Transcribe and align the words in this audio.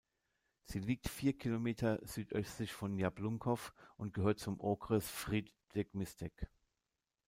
Sie 0.63 0.79
liegt 0.79 1.09
vier 1.09 1.37
Kilometer 1.37 1.99
südöstlich 2.03 2.73
von 2.73 2.97
Jablunkov 2.97 3.71
und 3.97 4.15
gehört 4.15 4.39
zum 4.39 4.59
Okres 4.59 5.07
Frýdek-Místek. 5.07 6.49